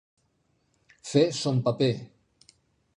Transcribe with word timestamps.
Fer 1.11 1.23
son 1.41 1.61
paper. 1.69 1.93